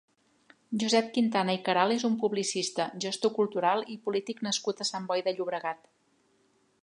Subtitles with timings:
[0.83, 5.27] Josep Quintana i Caralt és un publicista, gestor cultural i polític nascut a Sant Boi
[5.29, 5.85] de Llobregat.